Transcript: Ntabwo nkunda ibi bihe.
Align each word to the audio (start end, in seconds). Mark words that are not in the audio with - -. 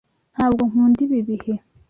Ntabwo 0.33 0.61
nkunda 0.69 0.99
ibi 1.05 1.19
bihe. 1.27 1.53